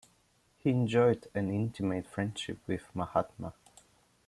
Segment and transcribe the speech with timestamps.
[0.57, 3.53] He enjoyed an intimate friendship with the Mahatma.